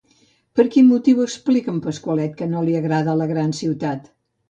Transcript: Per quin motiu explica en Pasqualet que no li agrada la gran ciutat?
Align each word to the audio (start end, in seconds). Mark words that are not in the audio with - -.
Per 0.59 0.63
quin 0.75 0.89
motiu 0.93 1.21
explica 1.27 1.71
en 1.75 1.79
Pasqualet 1.85 2.35
que 2.43 2.51
no 2.57 2.67
li 2.71 2.81
agrada 2.83 3.19
la 3.25 3.33
gran 3.37 3.59
ciutat? 3.65 4.15